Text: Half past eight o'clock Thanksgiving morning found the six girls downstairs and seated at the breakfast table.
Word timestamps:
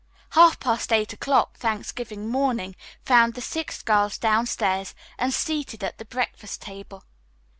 Half 0.31 0.59
past 0.59 0.91
eight 0.91 1.13
o'clock 1.13 1.57
Thanksgiving 1.59 2.27
morning 2.27 2.75
found 3.05 3.35
the 3.35 3.39
six 3.41 3.83
girls 3.83 4.17
downstairs 4.17 4.95
and 5.19 5.31
seated 5.31 5.83
at 5.83 5.99
the 5.99 6.05
breakfast 6.05 6.63
table. 6.63 7.03